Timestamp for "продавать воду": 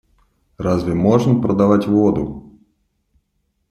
1.39-2.57